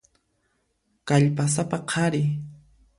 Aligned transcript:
Kallpasapa 1.11 1.79
qhari. 1.93 2.25